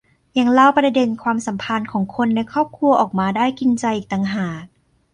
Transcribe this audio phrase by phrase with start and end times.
[0.37, 4.61] ยังเล่าประเด็นความสัมพันธ์ของคนในครอบครัวออกมาได้กินใจอีกต่างหาก